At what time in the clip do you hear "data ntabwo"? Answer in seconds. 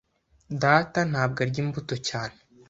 0.61-1.37